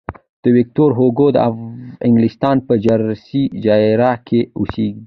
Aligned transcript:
ویکتور 0.55 0.89
هوګو 0.99 1.27
د 1.35 1.37
انګلستان 2.07 2.57
په 2.67 2.73
جرسي 2.85 3.43
جزیره 3.63 4.11
کې 4.27 4.41
اوسېده. 4.57 4.99